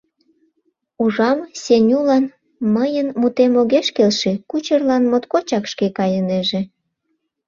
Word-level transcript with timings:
Ужам: 1.03 1.39
Сенюлан 1.61 2.25
мыйын 2.75 3.07
мутем 3.19 3.53
огеш 3.61 3.87
келше, 3.95 4.31
кучерлан 4.49 5.03
моткочак 5.11 5.63
шке 5.71 5.87
кайынеже. 5.97 6.61